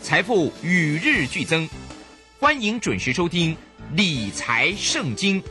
[0.00, 1.68] 财富与日俱增，
[2.40, 3.54] 欢迎准时收听
[3.94, 5.42] 《理财圣经》。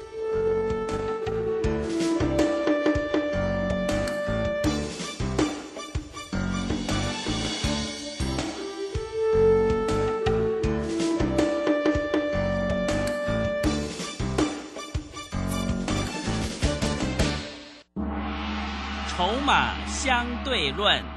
[19.15, 21.16] 筹码相对论。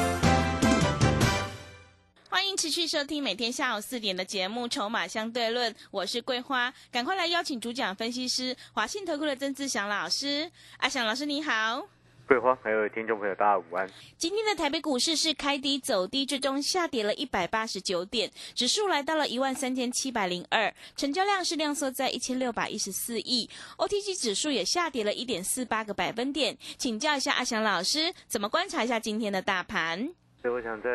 [2.55, 10.51] 持续收听每天下午四点的节目《筹码相对论》，我是桂花，赶快来邀请主讲分析师华信投顾的曾志祥老师。
[10.77, 11.87] 阿祥老师你好，
[12.27, 13.89] 桂花还有听众朋友大家午安。
[14.17, 26.57] 今天的台北股市是开低走低，最终下跌了一百八十九点，指数来到了一万三千七百零二，成交量是量缩在一千六百一十四亿，OTC 指数也下跌了一点四八个百分点。
[26.77, 30.13] 请教一下阿祥老师，怎么观察一下今天的大盘？
[30.41, 30.89] 所以我想在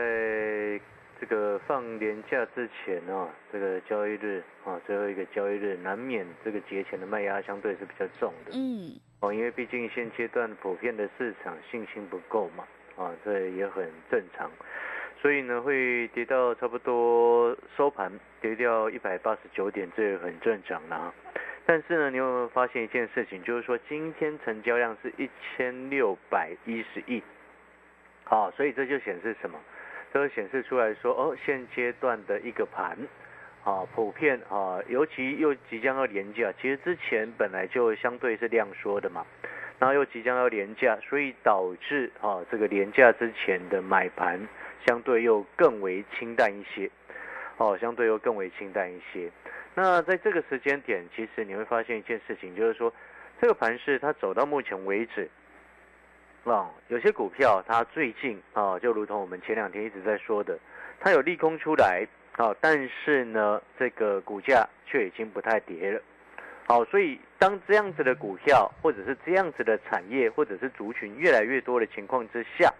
[1.18, 8.52] 这个放年假之前啊，这个交易日啊，最后一个交易日，难免这个节前的卖压相对是比较重的。
[8.52, 12.64] 嗯，哦，因为毕竟现阶段普遍的市场信心不够嘛，
[12.96, 14.50] 啊，这也很正常。
[15.18, 21.12] 所以呢，会跌到差不多收盘跌掉一百八十九点，这也很正常啦。
[21.64, 27.22] 但是呢，你有没有发现一件事情，就是说今天成交量是一千六百一十亿，
[28.24, 29.58] 好，所以这就显示什么？
[30.16, 32.96] 都显示出来说，哦，现阶段的一个盘，
[33.64, 39.26] 啊，普遍啊，尤其又即将要廉价，其实之前本来就相对是量缩的嘛，
[39.78, 44.40] 然后又即将要廉价，所以导致啊，这个廉价之前的买盘
[44.86, 46.90] 相对又更为清淡一些，
[47.58, 49.30] 哦，相对又更为清淡一些。
[49.74, 52.90] 那在这个时间点，其实你会发现一件事情，就是说，
[53.38, 55.28] 这个盘势它走到目前为止。
[56.50, 60.56] 啊，有些股票它最近啊，就如同我们前两天一直在说的，
[61.00, 66.00] 它有利空出来啊，但是呢，这个股价却已经不太跌了。
[66.68, 72.72] 好，所以当这样子的股票或者是这样子的产业或者是族群越来越多的情况之下，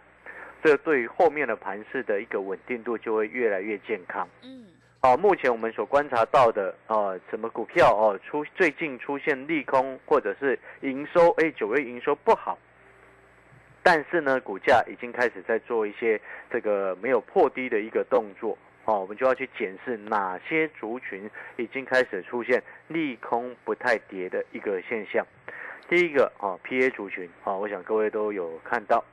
[0.62, 4.28] 这对于后面的盘势的一个稳定度就会越来越健康。
[4.44, 4.66] 嗯，
[5.00, 12.56] 好，目前我们所观察到的啊，什么股票哦出最近出现利空或者是营收，哎，九月营收不好。
[13.88, 16.20] 但是呢，股价已经开始在做一些
[16.50, 25.24] 这个没有破低的一个动作，哦，我们就要去检视哪些族群已经开始出现利空不太跌的一个现象。
[25.88, 29.04] 第一个啊，PA 族群啊，我想各位都有看到，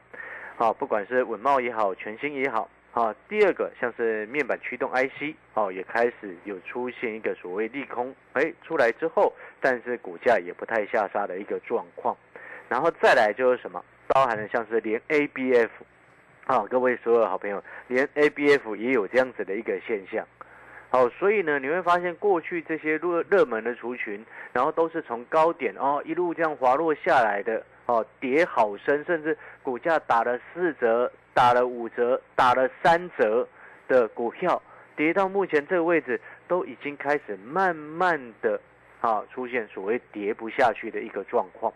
[0.58, 12.18] 啊，不管是稳茂也好，全新也好，啊，第二个像是面板驱动 IC 哦，也开始有出现一个所谓利空，哎，出来之后，但是股价也不太下杀的一个状况，
[12.68, 13.80] 然后再来就是什么？
[14.08, 15.70] 包含的像是连 ABF，
[16.46, 20.28] 啊，各位所有好朋友，连 ABF 也有这样子的一个现象，
[20.90, 33.48] 好，所以呢，你会发现过去这些热热门的族群，然后都是从高点哦一路这样滑落下来的，哦，跌好深，甚至股价打了四折、打了五折、打了三折
[33.88, 34.62] 的股票，
[34.96, 38.60] 跌到目前这个位置，都已经开始慢慢的
[39.00, 41.74] 啊出现所谓跌不下去的一个状况，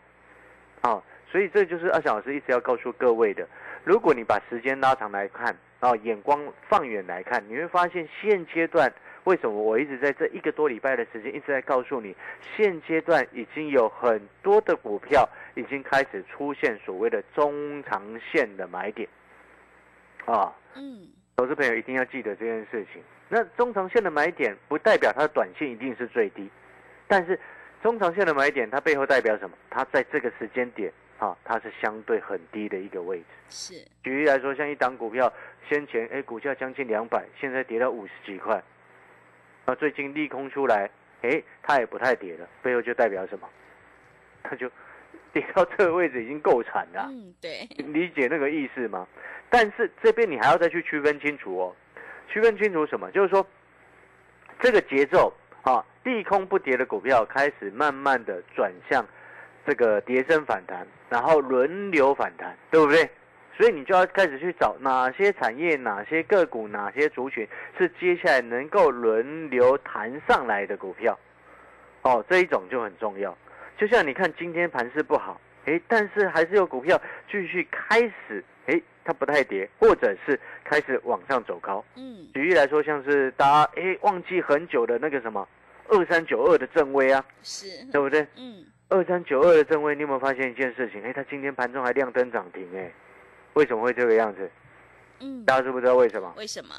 [0.81, 1.01] 啊。
[1.29, 3.47] 所以这就是阿翔老师一直要告诉各位的。
[3.83, 8.91] 如果你把时间拉长来看，啊，眼光放远来看，你会发现现阶段
[9.25, 12.15] 为什么我一直在这一个多礼拜的时间一直在告诉你，
[12.55, 19.07] 现阶段已经有很多的股票已经开始出现所谓的中长线的买点，
[20.25, 23.01] 啊，嗯，投资朋友一定要记得这件事情。
[23.29, 26.49] 那中长线的买点不代表它的短线一定是最低，
[27.07, 27.39] 但是
[27.83, 29.55] 中长线的买点它背后代表什么？
[29.69, 30.91] 它在这个时间点。
[31.19, 33.25] 啊，它是相对很低的一个位置。
[33.49, 33.73] 是，
[34.03, 35.31] 举例来说，像一档股票，
[35.67, 38.61] 先前哎股价将近两百，现在跌到五十几块，
[39.65, 40.89] 那最近利空出来，
[41.23, 43.49] 哎，它也不太跌了，背后就代表什么？
[44.43, 44.69] 它就
[45.33, 47.07] 跌到这个位置已经够惨了。
[47.09, 49.07] 嗯，对，理解那个意思吗？
[49.49, 51.75] 但是这边你还要再去区分清楚哦，
[52.29, 53.09] 区分清楚什么？
[53.11, 53.45] 就是说
[54.59, 55.33] 这个节奏
[55.63, 59.03] 啊，利空不跌的股票开始慢慢的转向。
[59.67, 63.09] 这个跌升反弹，然后轮流反弹，对不对？
[63.57, 67.45] 所以你就要开始去找哪些产业、哪些个股、哪些族群
[67.77, 71.19] 是接下来能够轮流弹上来的股票。
[72.03, 73.37] 哦，这一种就很重要。
[73.77, 81.83] 就像你看今天盘势不好，诶，但是还是有股票继续开始，诶，它不太跌，或者是开始往上走高。
[81.95, 85.45] 嗯，举例来说，像是大家诶忘记很久的那个什么
[85.89, 88.21] 二三九二的正威啊，是，对不对？
[88.37, 91.03] 嗯，二三九二的正威，你有没有发现一件事情？
[91.03, 92.89] 哎，它今天盘中还亮灯涨停，哎，
[93.53, 94.49] 为什么会这个样子？
[95.19, 96.33] 嗯，大家知不知道为什么？
[96.37, 96.73] 为什么？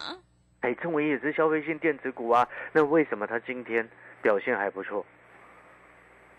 [0.61, 3.87] 哎，正威也是消费性电子股啊，那为什么它今天
[4.23, 5.05] 表现还不错？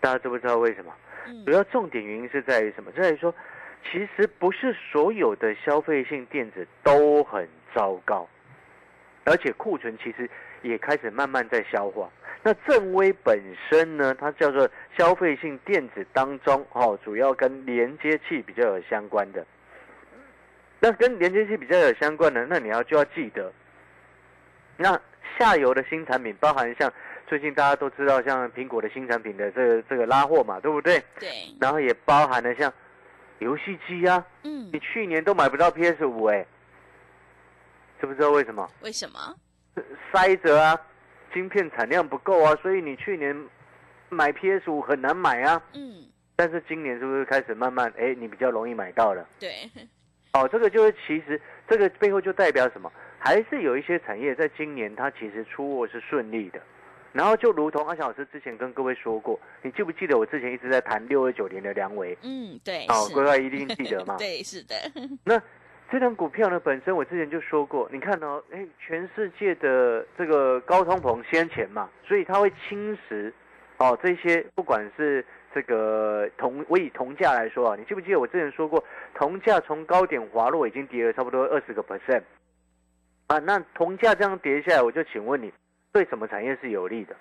[0.00, 0.92] 大家知不知道为什么？
[1.26, 2.90] 嗯主要重点原因是在于什么？
[2.90, 3.32] 在于说，
[3.84, 8.28] 其实不是所有的消费性电子都很糟糕，
[9.24, 10.28] 而且库存其实
[10.62, 12.10] 也开始慢慢在消化。
[12.42, 13.38] 那正威本
[13.68, 19.46] 身呢，它叫做消费性电子当中哦，主要跟连接器比较有相关的。
[20.80, 23.52] 那跟连接器比较有相关的，那你要就要记得，
[24.78, 24.98] 那
[25.38, 26.90] 下游的新产品，包含像
[27.26, 31.02] 最近大家都知道，像苹果的新产品的这个这个拉货嘛，对不对？
[31.18, 31.28] 对，
[31.60, 32.72] 然后也包含了像
[33.40, 36.46] 游戏机啊，嗯你，去年都买不到 PS 五哎，
[38.00, 38.66] 知不知道为什么？
[38.80, 39.36] 为什么？
[40.10, 40.80] 塞着啊，
[41.32, 43.36] 晶片产量不够啊，所以你去年
[44.08, 45.62] 买 PS 五很难买啊。
[45.74, 46.04] 嗯，
[46.36, 49.26] 但是今年是不是开始慢慢哎，你比较容易买到了？
[49.38, 49.70] 对，
[50.32, 52.90] 哦，这个就是其实这个背后就代表什么？
[53.18, 56.60] 还是有一些产业在今年它其实出货是顺利的。
[57.12, 62.16] 然后就如同阿翔老师之前跟各位说过，你记不记得我之前一直在谈六二九年的梁维？
[62.22, 64.14] 嗯，对，哦，各位一定记得嘛。
[64.18, 64.76] 对，是的，
[65.24, 65.36] 那
[65.90, 73.32] 这张股票呢，本身我之前就说过，你看哦，哎，全世界的这个高通膨先前嘛，所以它会侵蚀
[73.78, 78.82] 哦这些，不管是这个铜，我以铜价来说啊，你记不记得我之前说过，
[79.14, 82.22] 铜价从高点滑落已经跌了差不多二十个 percent
[83.26, 85.52] 啊，那铜价这样跌下来，我就请问你，
[85.92, 87.16] 对什么产业是有利的？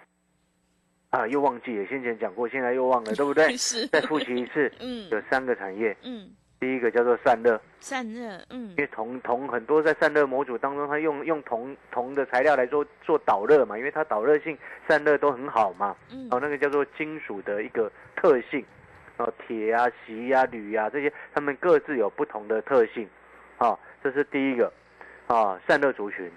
[1.10, 3.50] 啊，又忘记了，先前讲过，现在又忘了，对不对？
[3.58, 5.10] 是，再复习一次， 嗯。
[5.10, 7.60] 有三个产业，嗯，第一个叫做散热。
[7.80, 14.58] 散热，嗯因为铜铜很多在散热模组当中，它用用铜铜的材料来做做导热嘛，因为它导热性、
[14.88, 15.96] 散热都很好嘛。
[16.12, 18.64] 嗯哦，那个叫做金属的一个特性，
[19.18, 23.08] 哦，铁啊、锡啊、铝啊这些，它们各自有不同的特性。
[23.58, 24.72] 啊、这是第一个
[25.28, 26.32] 啊，散热族群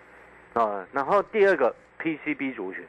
[0.54, 2.84] 啊，然后第二个 PCB 族群，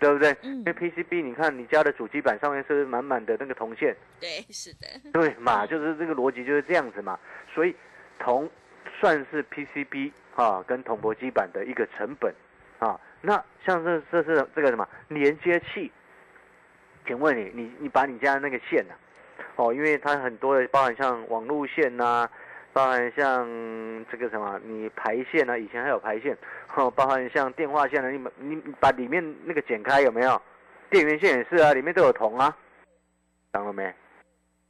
[0.00, 0.34] 对不对？
[0.42, 3.94] 嗯因为 PCB，你看你家的主机板上面是不是满满的那个铜线？
[4.18, 7.18] 对，是的，对嘛，就是这个逻辑就是这样子嘛。
[7.54, 7.76] 所以
[8.18, 8.50] 铜
[8.98, 12.34] 算是 PCB 啊跟铜箔基板的一个成本
[12.78, 12.98] 啊。
[13.20, 15.92] 那像这这是这个什么连接器？
[17.06, 18.94] 请问你你你把你家的那个线呐、
[19.56, 22.28] 哦，因为它很多的包含像网路线呐、
[22.72, 23.46] 包含像
[24.10, 26.36] 这个什么你排线啊，以前还有排线，
[26.76, 30.40] 哦，包含像电话线啊，你把你你把里面那个剪开有没有？
[30.90, 32.56] 电源线也是啊，里面都有铜啊，
[33.52, 33.92] 懂了没？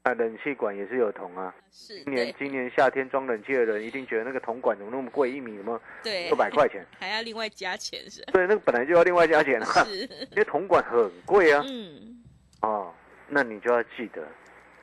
[0.03, 1.55] 啊，冷气管也是有铜啊。
[1.71, 6.85] 是，今年今年夏天装冷气的人一定觉得那个铜管怎么那么贵，一米什么对，六百块钱？
[6.99, 8.23] 还要另外加钱是？
[8.33, 9.99] 对，那个本来就要另外加钱啊， 是，
[10.31, 11.63] 因为铜管很贵啊。
[11.69, 12.23] 嗯，
[12.63, 12.95] 哦，
[13.29, 14.27] 那你就要记得，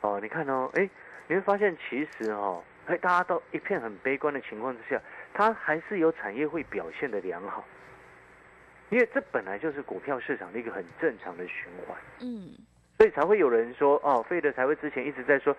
[0.01, 0.87] 哦，你看哦，哎，
[1.27, 5.01] 你会发现其实哦，哎，大家都一片很悲观的情况之下，
[5.33, 7.63] 它还是有产业会表现的良好，
[8.89, 11.97] 因为这本来就是股票市场的一个很正常的循环。
[12.21, 12.49] 嗯，
[12.97, 15.55] 所以才会有人说，哦，费德才会之前一直在说，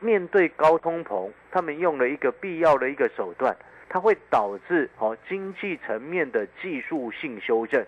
[0.00, 3.56] 面对高通膨，他们用了一个必要的一个手段，
[3.88, 7.82] 它会导致哦经济层面的技术性修正，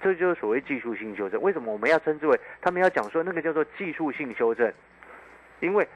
[0.00, 1.42] 这就是所谓技术性修正。
[1.42, 4.72] 为什么我们要称之为他们要讲说那个叫做技术性修正？
[5.58, 5.88] 因为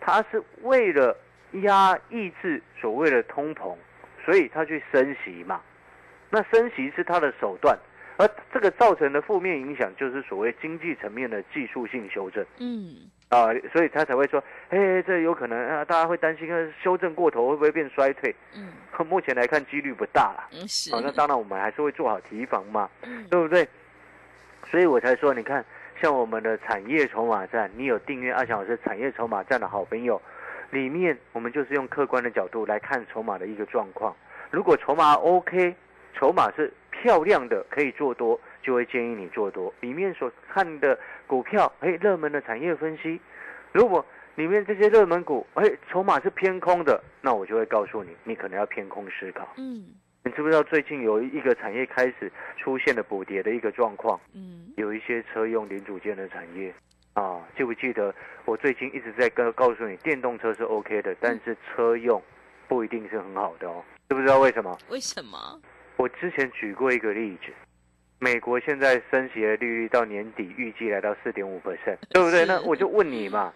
[0.00, 1.16] 它是为了
[1.62, 3.74] 压抑制所谓的通膨，
[4.24, 5.60] 所以他去升息嘛。
[6.30, 7.78] 那升息是他的手段，
[8.18, 18.34] 而这个造成的负面影响就是所谓经济层面的技术性修正嗯，啊、所以他才会说，哎，这有可能啊，大家会担心，呃修正过头会不会变衰退？
[18.54, 18.68] 嗯，
[19.08, 20.48] 目前来看几率不大啦。
[20.52, 23.66] 嗯，是，好、那当然我们还是会做好提防嘛，嗯，对不对？
[24.70, 25.64] 所以我才说，你看，
[26.02, 30.20] 像我们的产业筹码站，你有订阅阿翔老师产业筹码站的好朋友，
[30.70, 34.14] 里面我们就是用客观的角度来看筹码的一个状况。
[34.50, 35.74] 如果筹码 OK，
[36.14, 39.72] 筹码是漂亮的，可以做多，就会建议你做多。
[39.80, 43.20] 里面所看的股票，哎，热门的产业分析，
[43.72, 49.48] 如果里面这些热门股，哎，筹码是偏空的，那我就会告诉你，你可能要偏空思考。
[49.56, 49.88] 嗯，
[50.24, 54.20] 你知不知道最近有一个产业开始出现了补跌的一个状况？
[54.34, 56.72] 嗯，有一些车用零组件的产业
[57.18, 62.22] 啊，记不记得我最近一直在跟告诉你，电动车是 OK 的，但是车用
[62.68, 63.82] 不一定是很好的哦。
[64.08, 64.78] 知不知道为什么？
[64.88, 65.60] 为什么？
[65.96, 67.52] 我之前举过一个例子，
[68.20, 72.46] 美国现在升息的利率到年底预计来到四点五 percent，对不对？
[72.46, 73.52] 那我就问你嘛，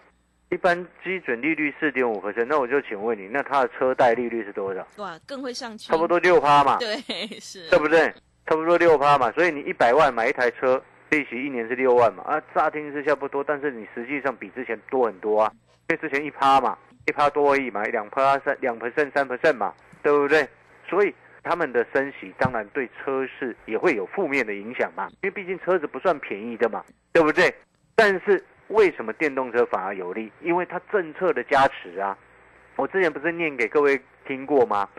[0.49, 4.85] 一般基准利率四点五 percent，那我就请问你，那它的车贷利率是多少？
[4.97, 6.97] 哇，更会上去，差不多六趴嘛，对，
[7.39, 8.13] 是，对不对？
[8.45, 15.51] 差不多六趴嘛，所以你一百万买一台车，利息一年是六万嘛，啊，乍听之下不多，但是你实际上比之前多很多啊，
[15.87, 20.49] 因为之前一趴嘛，一趴多而已嘛，两趴三两 percent 三 percent 嘛，对不对？
[20.89, 27.53] 所以他们的升息当然对车市也会有负面的影响嘛，因为毕竟车子不算便宜的嘛，对不对？
[27.93, 30.31] 但是为什么电动车反而有利？
[30.41, 32.17] 因为它政策的加持啊，
[32.75, 34.89] 我之前不是念给各位听过吗？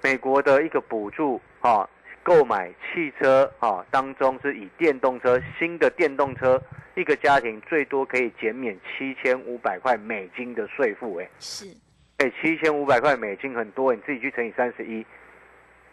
[0.00, 1.88] 美国的一个补助啊，
[2.26, 6.60] 购买汽车啊当中是以电动车新的电动车，
[6.96, 11.66] 一个家庭最多可以减免七千五百块美金的税负，哎是，
[12.18, 15.06] 哎，七千五百块美金很多，你自己去乘以三十一，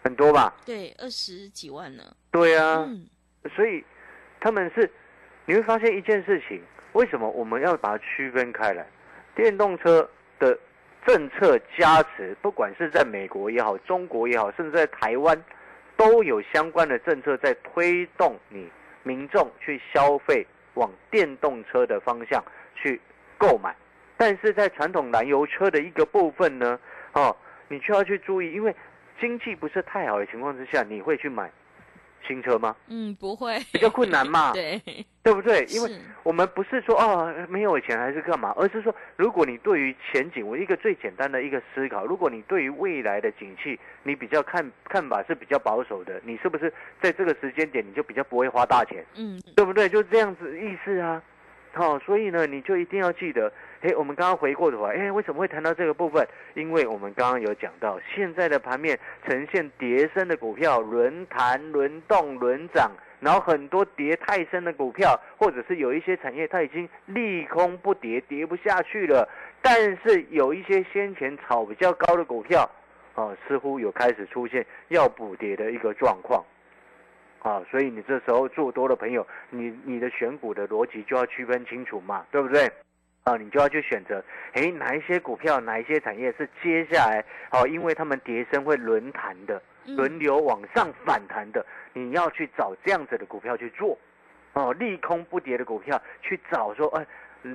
[0.03, 0.51] 很多吧？
[0.65, 3.05] 对，二十几万呢，对啊，嗯，
[3.55, 3.83] 所以
[4.39, 4.89] 他们是
[5.45, 6.59] 你会发现一件事情，
[6.93, 8.83] 为什么我们要把它区分开来？
[9.35, 10.09] 电动车
[10.39, 10.57] 的
[11.05, 15.39] 政策加持，不管是在美国也好，中国也好，甚至在台湾，
[15.97, 18.69] 都有相关的政策在推动你
[19.03, 22.43] 民众去消费往电动车的方向
[22.75, 22.99] 去
[23.37, 23.75] 购买。
[24.17, 26.79] 但是在传统燃油车的一个部分呢，
[27.13, 27.35] 哦，
[27.67, 28.73] 你就要去注意，因为
[29.19, 31.51] 经济不是太好的情况之下，你会去买
[32.27, 32.75] 新车吗？
[32.87, 34.81] 嗯，不会，比较困难嘛， 对，
[35.21, 35.65] 对不对？
[35.69, 35.91] 因为
[36.23, 49.89] 我们不是说哦没有钱还是干嘛，而是说如果你对于前景，我一个最简单的一个思考，如果你对于未来的景气，你比较看看法是比较保守的，你是不是在这个时间点你就比较不会花大钱，嗯，对不对？
[49.89, 51.21] 就这样子意思啊。
[51.75, 53.51] 好、所以呢，你就一定要记得，
[53.83, 56.25] 诶，我们刚刚回过头来，诶，为什么会谈到这个部分？
[56.53, 58.97] 因为我们刚刚有讲到，现在的盘面
[59.27, 69.27] 呈现跌升的股票轮弹、轮动、轮涨，然后很多跌太深的股票，或者是有一些产业它已经利空不跌，跌不下去了，
[69.61, 72.69] 但是有一些先前炒比较高的股票，
[73.15, 76.41] 哦，似乎有开始出现要补跌的一个状况。
[77.39, 82.71] 啊，所以你这时候做多的朋友，你你的选股的逻辑就要区分清楚嘛，对不对？
[83.23, 93.97] 啊，你就要去选择，诶，哪一些股票，哪一些产业是接下来，哦，因为他们跌升会轮弹的，嗯轮流往上反弹的，你要去找这样子的股票去做，
[94.53, 97.05] 哦，利空不跌的股票去找说，哎，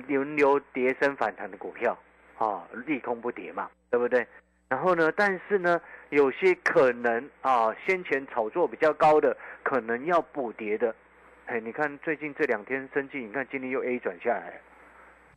[0.07, 1.95] 轮流跌升反弹的股票，
[2.39, 4.25] 啊，利空不跌嘛，对不对？
[4.69, 10.95] 然后呢，但是呢，有些可能啊，先前炒作比较高的，可能要补跌的，
[11.45, 14.53] 哎，你看最近这两天生技，你看今天又 A 转下来了，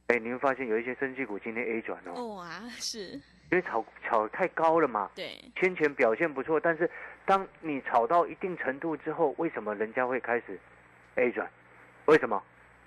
[0.08, 3.12] 哎，你会发现有一些生技股今天 A 转哦，哦啊，是，
[3.50, 6.90] 因为炒炒太高了嘛，对，先前表现不错，但是
[7.24, 10.58] 当你炒到一定程度之后，为什么人家会开始
[11.16, 11.48] A 转？
[12.06, 12.42] 为什么？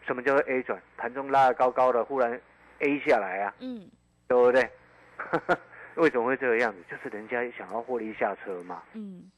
[0.05, 0.79] 什么叫做 A 转？
[0.97, 2.39] 盘中拉的高高的，忽然
[2.79, 3.89] A 下来啊，嗯，
[4.27, 4.69] 对不对？
[5.95, 6.77] 为什么会这个样子？
[6.91, 9.31] 就是人家想要获利下车嘛，嗯，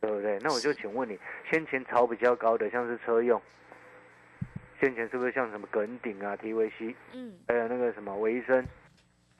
[0.00, 0.38] 对不对？
[0.40, 1.16] 那我就请问你，
[1.50, 3.40] 先前炒比较高的，像是车用，
[4.80, 8.64] 先前是不是像什么耿鼎啊、TVC，嗯，还有那个什么维生，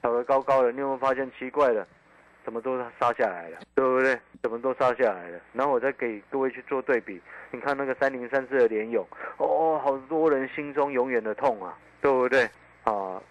[0.01, 1.87] 炒得高高的，你有没有发现奇怪的？
[2.45, 4.17] 怎么都杀下来了，对不对？
[4.41, 5.39] 怎么都杀下来了？
[5.53, 9.05] 然后我再给各位去做对比，你看那个三零三四的联勇，
[9.37, 12.49] 哦，好多人心中永远的痛啊，对不对？
[12.85, 13.21] 啊，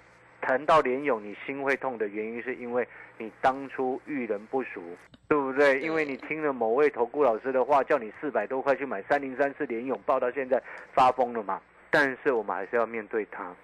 [0.41, 2.87] 谈到联勇，你心会痛的原因是因为
[3.17, 4.83] 你当初遇人不淑，
[5.27, 5.81] 对不对？
[5.81, 10.63] 因为你听了某位投顾老师的话，叫你四百多块去买三零三四联勇，报到现在
[10.93, 11.61] 发疯了嘛。
[11.91, 13.55] 但是我们还是要面对它。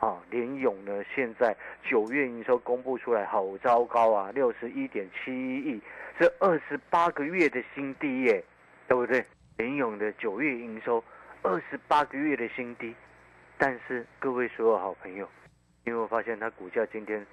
[0.00, 1.56] 啊，联勇呢，现在
[1.88, 5.80] 九月营收公布出来，好糟糕啊，六十一点七一亿，
[6.18, 8.44] 是二十八个月的新低耶，
[8.86, 9.24] 对不对？
[9.56, 11.02] 联勇的九月营收
[11.42, 12.94] 二十八个月的新低，
[13.56, 15.26] 但是各位所有好朋友，
[15.84, 17.24] 你有没有发现它股价今天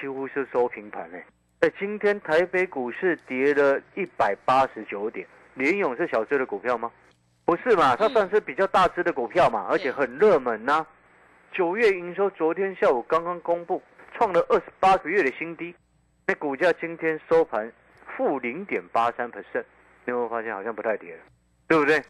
[0.00, 1.22] 几乎是收平盘嘞？
[1.60, 5.24] 哎，今天台北股市跌了一百八十九点，
[5.54, 6.90] 联勇是小只的股票吗？
[7.48, 10.86] 不是嘛，它算是比较大只的股票嘛，而且很热门呐、
[11.50, 15.74] 九月营收昨天下午刚刚公布，创了二十八个月的新低，
[16.26, 17.72] 那股价今天收盘
[18.06, 19.64] 负零点八三 percent，
[20.04, 21.22] 你有没有发现好像不太跌了，
[21.66, 22.04] 对不对？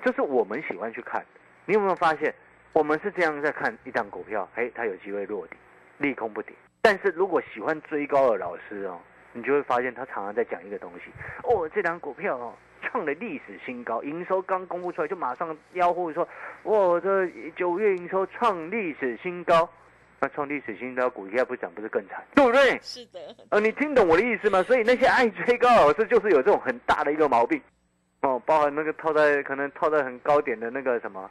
[0.00, 1.26] 这是我们喜欢去看。
[1.64, 2.32] 你有没有发现，
[2.72, 5.56] 我们是这样在看一档股票，哎，它有机会落底，
[5.98, 6.54] 利空不跌。
[6.80, 9.00] 但是如果喜欢追高的老师哦，
[9.32, 11.10] 你就会发现他常常在讲一个东西，
[11.42, 12.54] 哦，这档股票哦。
[12.82, 16.28] 创了历史新高，营收刚公布出来就马上吆喝说
[16.64, 19.68] ：“哇，这九月营收创历史新高。”
[20.24, 22.78] 那创历史新高，股价不涨不是更惨，对不对？
[22.80, 23.18] 是的，
[23.50, 24.62] 呃，你听懂我的意思吗？
[24.62, 27.60] 所以那些爱追高老师就是有这种很大的一个毛病，
[28.20, 31.28] 哦，包含那个套在可能套在很高点的那个什么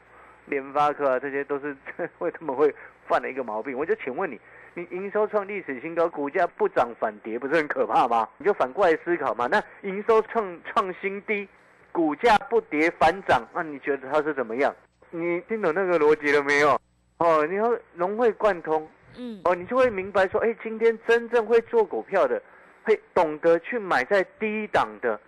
[0.48, 1.74] 联发科啊，这些都是
[2.17, 2.74] 会他们会
[3.08, 3.77] 犯的一个毛病。
[3.77, 4.38] 我就请问你，
[4.73, 8.27] 你营收创历史新高，股价不涨反跌，不是很可怕吗？
[8.37, 9.47] 你就反过来思考嘛。
[9.47, 11.47] 那营收创创新低，
[11.91, 14.73] 股价不跌反涨，那你觉得它是怎么样？
[15.09, 16.79] 你听懂那个逻辑了没有？
[17.17, 22.41] 哦，你要融会贯通，嗯，哦，你就会明白说，哎，今天真正会做股票的，
[22.83, 25.19] 会懂得去买在低档的。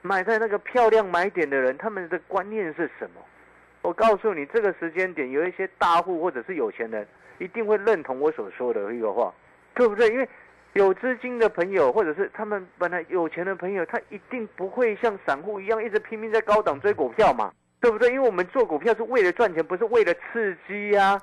[0.00, 3.20] 买在那个漂亮买点的人，他们的观念是什么？
[3.82, 7.06] 我告诉你，这个时间点有一些大户或者是有钱人，
[7.38, 9.32] 一定会认同我所说的一个话，
[9.74, 10.08] 对不对？
[10.08, 10.28] 因为
[10.74, 18.08] 有资金的朋友，或者是他们本来有钱的朋友，他一定不会像散户一样一直拼命在高档追股票嘛，对不对？
[18.10, 21.20] 因为我们做股票是为了赚钱，不是为了刺激呀。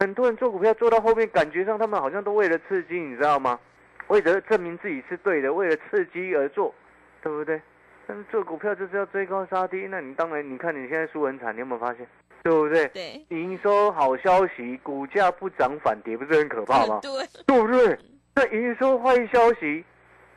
[0.00, 3.58] 很多人做股票做到后面，感觉上他们好像都为了刺激，你知道吗？
[4.06, 6.74] 为了证明自己是对的，为了刺激而做，
[7.22, 7.60] 对不对？
[8.06, 12.06] 但是做股票就是要追高杀低，那你当然，你看你现在输很惨，你有没有发现？
[12.42, 12.86] 对不对？
[12.88, 17.00] 对，营收好消息，股价不涨反跌，不是很可怕吗？
[17.02, 17.10] 对，
[17.46, 17.98] 对不对？
[18.34, 19.84] 那营收坏消息，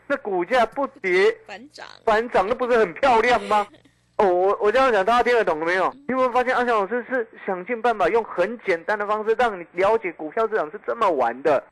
[0.07, 3.67] 那股价不跌反涨，反涨，那不是很漂亮吗？
[4.17, 5.91] 哦，我我这样讲，大家听得懂了没有？
[5.93, 11.63] 你有没有发现阿翔老师是想尽办法用很简单的方式让你了解股票市场是这么玩的？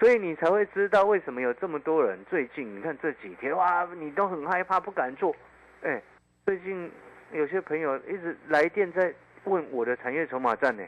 [0.00, 5.34] 所以你才会知道为什么有这么多人最近，你看这几天哇，你都很害怕，不敢做。
[5.82, 6.02] 哎，
[6.44, 6.90] 最近
[7.32, 9.14] 有些朋友一直来电在
[9.44, 10.84] 问我的产业筹码站呢，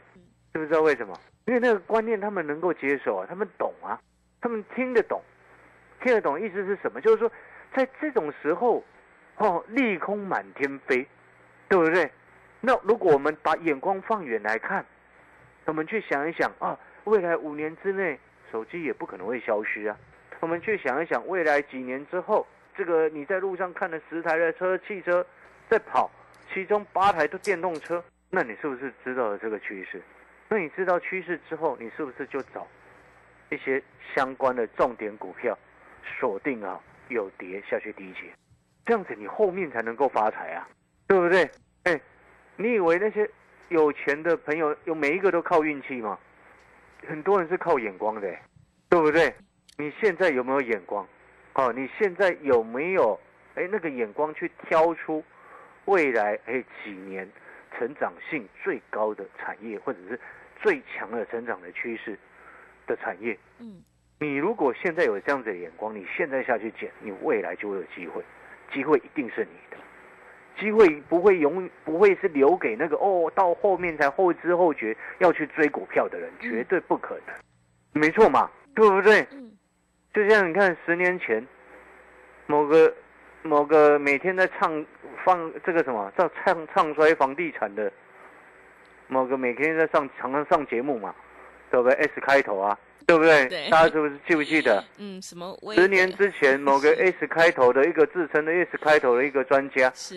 [0.53, 1.13] 知不知道为什么？
[1.45, 3.99] 因为那个观念他们能够接受啊，他们懂啊，
[4.41, 5.21] 他们听得懂，
[6.01, 6.99] 听得懂意思是什么？
[7.01, 7.31] 就是说，
[7.75, 8.83] 在这种时候，
[9.37, 11.07] 哦，利空满天飞，
[11.69, 12.11] 对不对？
[12.61, 14.85] 那如果我们把眼光放远来看，
[15.65, 18.19] 我们去想一想啊，未来五年之内。
[18.49, 19.97] 手机也不可能会消失啊！
[20.39, 22.47] 我们去想一想，未来几年之后，
[22.77, 25.27] 这个你在路上看了十台的车、汽车
[25.69, 26.09] 在跑，
[26.53, 28.01] 其中八台都电动车，
[28.37, 29.99] 那你是不是知道了这个趋势？
[30.47, 32.67] 那你知道趋势之后，你是不是就找
[33.49, 33.81] 一些
[34.13, 35.57] 相关的重点股票
[36.19, 36.79] 锁定啊？
[37.07, 38.31] 有跌下去低接，
[38.85, 40.69] 这样子你后面才能够发财啊，
[41.07, 41.49] 对不对？
[41.85, 41.99] 哎，
[42.57, 43.27] 你以为那些
[43.69, 46.19] 有钱的朋友有每一个都靠运气吗？
[47.07, 48.31] 很多人是靠眼光的，
[48.87, 49.33] 对不对？
[49.79, 51.03] 你现在有没有眼光？
[51.55, 53.19] 哦，你现在有没有
[53.55, 55.23] 哎那个眼光去挑出
[55.85, 57.27] 未来哎几年
[57.77, 60.19] 成长性最高的产业，或者是
[60.61, 62.17] 最强的成长的趋势
[62.85, 63.37] 的产业？
[63.59, 63.83] 嗯，
[64.19, 68.23] 你如果现在有这样子的眼光，你现在下去捡，你未来就会有机会，
[68.73, 69.77] 机会一定是你的。
[70.59, 77.35] 机会不会永不会是留给那个哦，到后面才后知后觉要去追股票的人，绝对不可能，
[78.01, 79.21] 没错嘛，对不对？
[79.33, 79.51] 嗯，
[80.15, 81.47] 就像你看十年前，
[82.47, 82.91] 某个
[83.47, 84.85] 某个每天在唱
[85.25, 87.91] 放这个什么叫唱唱衰房地产的，
[89.07, 91.15] 某个每天在上常常上节目嘛，
[91.71, 92.77] 对不对？S 开头啊。
[93.05, 93.47] 对不对？
[93.69, 94.83] 大家是不是记不记得？
[94.97, 95.57] 嗯，什么？
[95.75, 100.13] 十年之前，某个 S 开头的一个自称的 S 开头的一个专家，是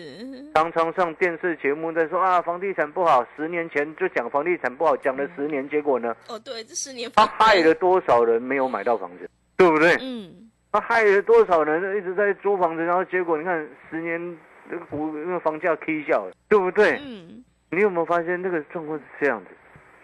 [0.53, 3.25] 常常上电视节目在说啊，房地产不好。
[3.37, 6.13] 十年前就讲房地产不好，讲了十年，结果呢？
[6.27, 9.95] 哦，对，这十年他害了多少人没有买到房子，对不对？
[10.01, 14.37] 嗯，他害了多少人一直在租房子，然后结果你看十年
[14.69, 16.97] 那个股那个房价 K 笑了，对不对？
[16.99, 19.51] 嗯，你有没有发现那个状况是这样子？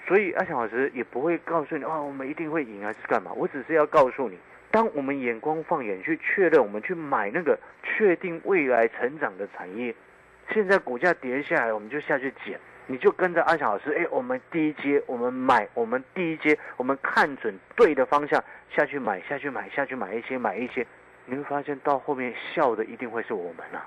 [0.05, 3.31] 所以阿强老师也不会告诉你啊，我们一定会赢还是干嘛？
[3.33, 4.37] 我只是要告诉你，
[4.71, 9.93] 当我们眼光放眼去确认，我们去买那个确定未来成长的产业，
[10.53, 12.59] 现在股价跌下来，我们就下去捡。
[12.87, 18.43] 你就跟着阿强老师，哎，我们第一阶我们买，我们第一阶我们看准对的方向
[18.75, 20.85] 下去买，下去买，下去买一些，买一些，
[21.25, 23.85] 你会发现到后面笑的一定会是我们啊，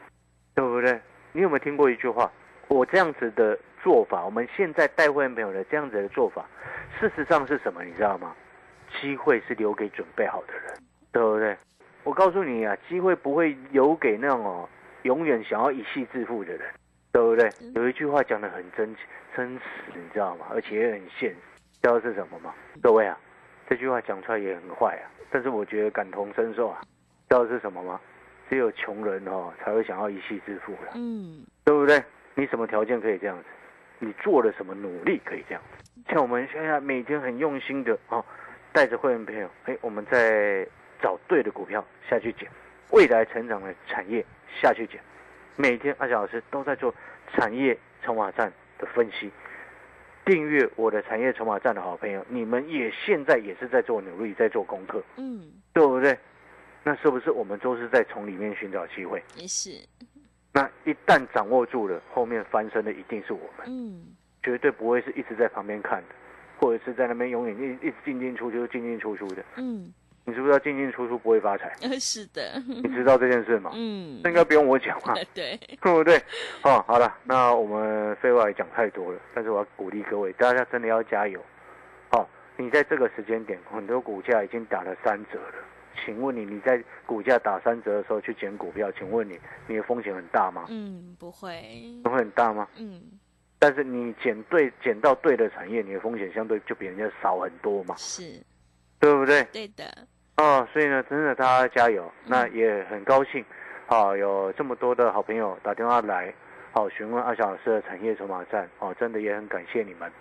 [0.55, 1.01] 对不对？
[1.33, 2.31] 你有没有听过一句话？
[2.69, 3.59] 我这样子的。
[3.83, 6.45] 做法，我们现在带会员朋友的这样子的做法，
[7.01, 7.83] 事实上是什么？
[7.83, 8.37] 你知道吗？
[9.01, 10.75] 机会是留给准备好的人，
[11.11, 11.57] 对不对？
[12.05, 14.69] 我告诉你啊，机会不会留给那种哦，
[15.05, 16.69] 永远想要一夕致富的人，
[17.13, 17.51] 对不对？
[17.75, 18.95] 有一句话讲的很真
[19.37, 19.61] 真实，
[19.95, 20.47] 你知道吗？
[20.51, 21.37] 而且也很现实，
[21.83, 22.55] 知道是什么吗？
[22.81, 23.19] 各位啊，
[23.69, 26.81] 这句话讲出来也很坏啊，但是我觉得感同身受啊，
[27.29, 28.01] 知道是什么吗？
[28.49, 32.03] 只有穷人哦才会想要一夕致富的，嗯，对不对？
[32.35, 33.45] 你什么条件可以这样子？
[33.99, 35.63] 你做了什么努力可以这样？
[36.09, 38.25] 像我们现在每天很用心的哦，
[38.73, 40.67] 带着会员朋友，哎，我们在
[41.03, 42.49] 找对的股票下去捡，
[42.93, 44.25] 未来成长的产业
[44.61, 45.01] 下去捡。
[45.61, 46.95] 每天阿小老师都在做
[47.33, 49.31] 产业筹码站的分析。
[50.25, 56.17] 订阅我的产业筹码站的好朋友，你们也现在也是在做努力，在做功课，嗯，对不对？
[56.83, 59.23] 那是不是我们都是在从里面寻找机会？
[59.37, 59.71] 也是。
[60.53, 66.15] 那一旦掌握住了，后面翻身的一定是我们，嗯，绝对不会是一直在旁边看的，
[66.59, 69.45] 或者是在那边永远一一直进进出出、进进出出的。
[69.57, 69.93] 嗯，
[70.25, 71.73] 你知不知道进进出出不会发财？
[71.83, 73.71] 呃， 是的，你知道这件事吗？
[73.75, 76.17] 嗯那，应该不用我讲嘛， 对， 对不对？
[76.63, 81.41] 哦，好了，那我们废话也讲太多了，但是我要鼓励各位，大家真的要加油。
[82.13, 85.55] 哦，你在这个时间点，很多股价已经打了三折了。
[86.05, 90.65] 请问你，你在股价打三折的时候去捡股票，请问你，你的风险很大吗？
[90.69, 92.67] 嗯，不会，会很大吗？
[92.77, 93.03] 嗯，
[93.59, 98.41] 但是你捡对捡到对的产业，你的风险相对就比人家少很多嘛，是
[99.01, 99.43] 对不对？
[99.45, 99.85] 对的，
[100.37, 102.11] 哦，所以呢，真的大家加油。
[102.27, 103.43] 那也很高兴，
[103.87, 106.33] 好、有这么多的好朋友打电话来，
[106.73, 110.13] 好、询问阿翔老师的产业筹码站，哦，真的也很感谢你们。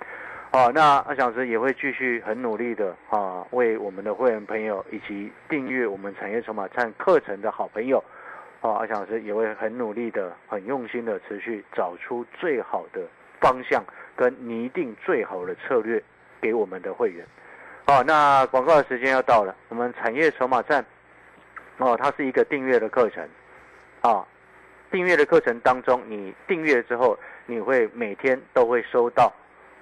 [0.51, 8.03] 好、那阿翔老师也会继续很努力的啊，为我们的会员朋友以及订阅我们产业筹码站课程的好朋友，
[8.61, 13.01] 哦，阿翔老师也会很努力的、很用心的持续找出最好的
[13.41, 13.83] 方向
[14.15, 16.01] 跟拟定最好的策略
[16.41, 17.25] 给我们的会员。
[17.89, 19.55] 好，那广告的时间要到了。
[19.67, 20.85] 我们产业筹码站，
[21.79, 23.27] 哦，它是一个订阅的课程，
[24.01, 24.23] 啊，
[24.91, 29.33] 订阅的课程当中，你订阅之后，你会每天都会收到，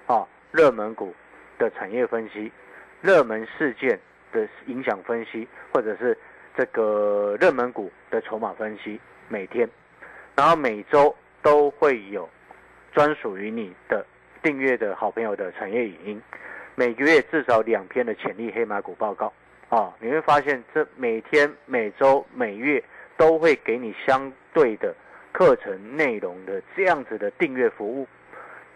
[0.06, 1.14] 啊，热门股
[1.58, 2.50] 的产业分析、
[3.02, 4.00] 热门事件
[4.32, 6.16] 的影响分析，或者是
[6.56, 9.68] 这个热门股的筹码分析，每天，
[10.34, 12.26] 然后每周都会有
[12.94, 14.02] 专属于你的
[14.42, 16.22] 订阅的好朋友的产业影音。
[16.78, 19.32] 每个月至少两篇的潜力黑马股报告
[19.68, 22.80] 啊，你会发现这每天、每周、每月
[23.16, 24.94] 都会给你相对的
[25.32, 28.06] 课程内容的这样子的订阅服务，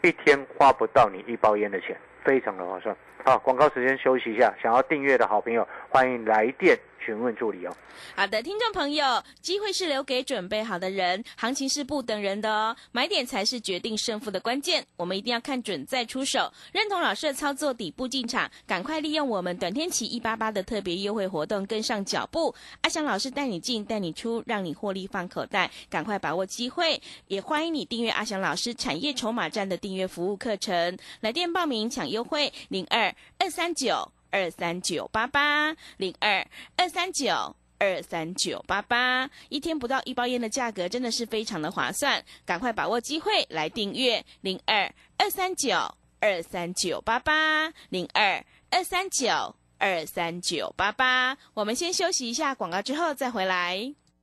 [0.01, 2.93] 一天花不到你一包烟的钱，非常的划算。
[3.25, 7.77] 好，广告时间休息一下，想要订阅的好朋友欢迎来电询问助理哦。
[8.15, 14.85] 好的，听众朋友，机会是留给准备好的人，行情是不等人的哦，买点才是决定胜负的关键。
[14.97, 22.55] 我们一定要看准再出手，认同老师的操作，底部进场，赶快利用我们短天期一八八的特别优惠活动，跟上脚步。
[22.83, 27.01] 阿翔老师带你进，带你出，让你获利放口袋，赶快把握机会。
[27.29, 37.55] 也欢迎你订阅阿翔老师产业筹码站的订阅服务课程，来电报名抢优惠零二二三九二三九八八零二二三九。
[37.79, 45.77] 二三九八八，一天不到一包烟的价格，真的是非常的划算，赶快把握机会来订阅零二二三九
[46.21, 51.37] 二三九八八零二二三九二三九八八。
[51.55, 53.93] 我们先休息一下广告，之后再回来。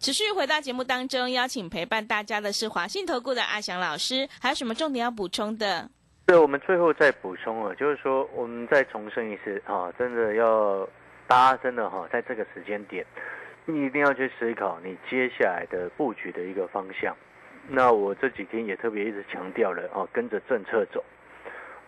[0.00, 5.90] 持续回到节目当中，邀请陪伴大家的是华信投顾的阿翔老师，还有什么重点要补充的？
[6.24, 10.88] 对，我们最后再补充啊，就是说我们再重申一次啊，真的要
[11.26, 13.04] 大家真的哈、在这个时间点，
[13.66, 17.16] 你一定要去思考你接下来的布局的一个方向。
[17.66, 21.02] 那我这几天也特别一直强调了哦，跟着政策走。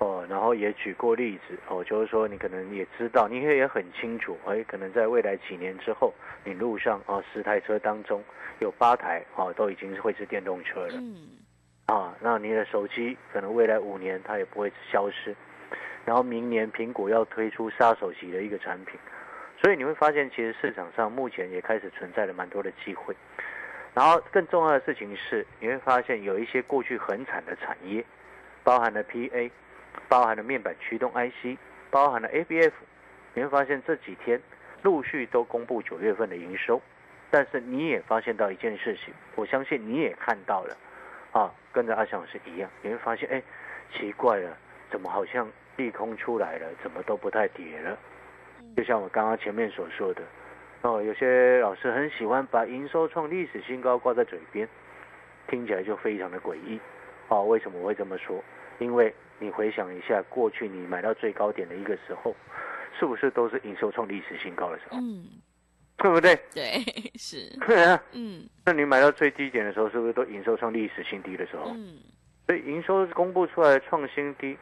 [0.00, 8.24] 哦，然后也举过例子哦，就是说你可能也知道，你也也很清楚，哎，可能在未来几年之后，你路上啊十台车当中
[8.60, 10.94] 有八台啊都已经是会是电动车了。
[10.94, 11.28] 嗯，
[11.86, 15.36] 啊，那你的手机可能未来五年它也不会消失，
[16.06, 18.98] 然后明年苹果要推出杀手级的一个产品，
[19.62, 23.14] 所以你会发现其实市场上目前也开始存在了蛮多的机会。
[23.92, 28.02] 然后更重要的事情是，你会发现有一些过去很惨的产业，
[28.62, 29.50] 包含了 PA，
[30.08, 31.58] 包含了面板驱动 IC，
[31.90, 32.72] 包含了 ABF，
[33.34, 34.40] 你会发现这几天
[34.82, 36.80] 陆续都公布九月份的营收，
[37.30, 40.76] 但是你也发现到一件事情，我相信你也看到了。
[41.32, 43.40] 啊，跟着阿翔老师一样，你会发现，哎，
[43.94, 44.56] 奇怪了，
[44.90, 47.96] 怎么好像利空出来了，怎么都不太跌了？
[48.76, 50.22] 就像我刚刚前面所说的，
[50.82, 54.68] 哦，有些老师很喜欢把营收创历史新高挂在嘴边，
[55.46, 56.80] 听起来就非常的诡异。
[57.28, 58.42] 哦，为什么我会这么说？
[58.80, 62.34] 因为你回想一下，过去你买到最高点的一个时候，
[62.98, 64.98] 是不是都是营收创历史新高的时候？
[64.98, 65.24] 嗯，
[65.98, 66.34] 对不对？
[66.52, 66.82] 对，
[67.16, 68.02] 是， 对啊。
[68.12, 71.70] 嗯那你买到最低点的时候，是不是都营收创历史新低的时候？
[71.74, 71.98] 嗯，
[72.46, 74.56] 所以营收公布出来创新低，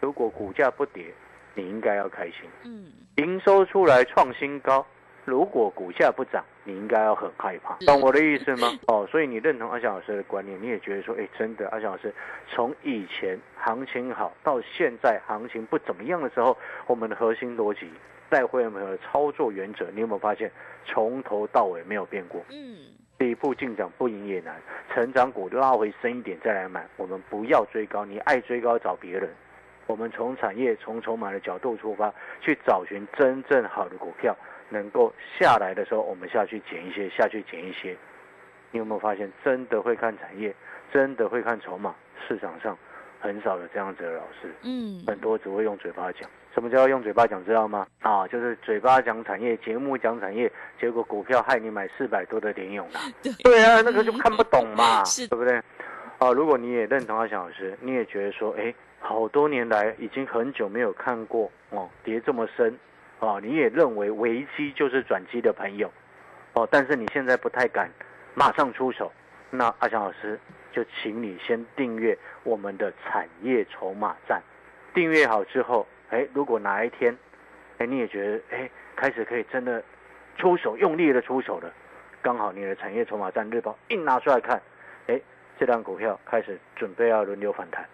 [0.00, 1.12] 如果股价不跌，
[1.54, 4.84] 你应该要开心；嗯营收出来创新高，
[5.24, 8.68] 如果股价不涨，你应该要很害怕，懂我的意思吗？
[8.88, 12.12] 哦，所以你认同阿翔老师的观念，你也觉得说，哎，真的，阿翔老师
[12.48, 16.56] 从以前行情好到现在行情不怎么样的时候，
[16.86, 17.88] 我们的核心逻辑
[18.28, 20.50] 带会员朋友的操作原则，你有没有发现
[20.84, 22.44] 从头到尾没有变过？
[22.50, 22.76] 嗯，
[23.16, 24.60] 底部进涨不赢也难，
[24.92, 29.30] 成长股拉回深一点再来买，我们不要追高，你爱追高找别人。
[29.86, 34.34] 我们从产业、从筹码的角度出发，去找寻真正好的股票，
[34.68, 37.96] 能够下来的时候，我们下去捡一些，下去捡一些。
[38.70, 40.54] 你有没有发现，真的会看产业，
[40.92, 41.94] 真的会看筹码？
[42.26, 42.76] 市场上
[43.20, 46.28] 很少有这样子的老师，嗯，很多只会用嘴巴讲。
[46.54, 47.44] 什么叫用嘴巴讲？
[47.44, 47.86] 知道吗？
[48.00, 50.50] 啊，就是嘴巴讲产业，节目讲产业，
[50.80, 53.00] 结果股票害你买四百多的联勇啦。
[53.22, 55.60] 对对啊，那个就看不懂嘛， 是对不对？
[56.18, 62.78] 啊，如果你也认同阿翔老师，你也觉得说，哎，好多年来已经很久没有看过哦，跌这么深，
[63.20, 65.90] 哦，你也认为危机就是转机的朋友，
[66.52, 67.90] 哦，但是你现在不太敢
[68.34, 69.10] 马上出手，
[69.50, 70.38] 那阿翔老师
[70.72, 74.42] 就请你先订阅我们的产业筹码站，
[74.92, 77.16] 订阅好之后，哎，如果哪一天，
[77.78, 79.82] 哎，你也觉得哎开始可以真的
[80.36, 81.72] 出手，用力的出手了，
[82.20, 84.60] 刚好你的产业筹码站日报一拿出来看，
[85.06, 85.20] 哎，
[85.58, 87.86] 这档股票开始准备要轮流反弹，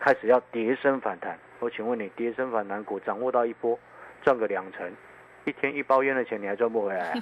[0.00, 1.38] 开始要跌升反弹。
[1.58, 3.78] 我请问你，跌升反弹股掌握到一波，
[4.22, 4.90] 赚个两成，
[5.44, 7.14] 一天一包烟的钱你还赚不回来、啊？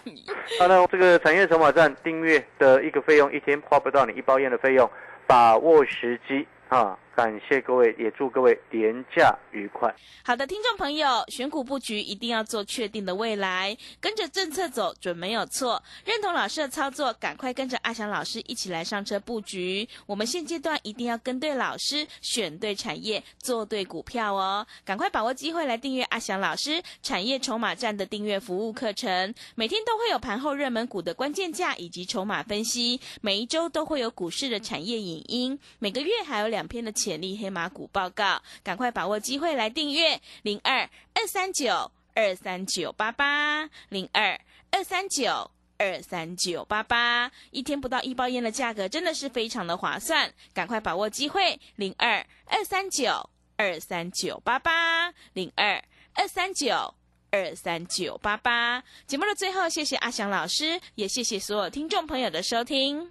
[0.59, 4.89] 好了，这个产业筹码站订阅的一个费用，一天花不到你一包烟的费用，
[5.27, 6.99] 把握时机啊！
[7.21, 9.95] 感谢各位，也祝各位廉价愉快。
[10.25, 15.83] 好的，听众朋友，选股布局一定要做确定的未来，跟着政策走准没有错。
[16.07, 19.87] 认同老师的操作，赶快跟着阿翔老师一起来上车布局。
[20.07, 24.67] 我们现阶段一定要跟对老师，选对产业，做对股票哦。
[24.83, 45.51] 赶快把握机会来订阅阿翔老师产业筹码站的订阅服务课程，每天都会有盘后热门股的关键价以及筹码分析，每一周都会有股市的产业影音，每个月还有两篇的潜力黑马股报告，赶快把握机会来订阅零二二三九二三九八八零二二三九。
[45.83, 51.59] 二三九八八，一天不到一包烟的价格真的是非常的划算，赶快把握机会！
[51.77, 56.95] 零二二三九二三九八八零二二三九
[57.31, 58.85] 二三九八八。
[59.07, 63.11] 节目的最后，谢谢阿翔老师，也谢谢所有听众朋友的收听。